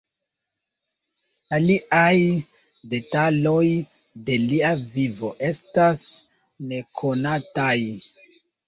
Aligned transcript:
Aliaj 1.57 2.15
detaloj 2.95 3.63
de 4.31 4.41
lia 4.49 4.75
vivo 4.97 5.33
estas 5.53 6.11
nekonataj. 6.75 7.75